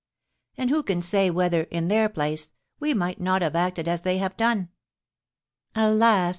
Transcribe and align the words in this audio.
And 0.57 0.71
who 0.71 0.81
can 0.81 0.99
say 1.03 1.29
whether, 1.29 1.61
in 1.61 1.87
their 1.87 2.09
place, 2.09 2.53
we 2.79 2.95
might 2.95 3.21
not 3.21 3.43
have 3.43 3.55
acted 3.55 3.87
as 3.87 4.01
they 4.01 4.17
have 4.17 4.35
done?" 4.35 4.69
"Alas!" 5.75 6.29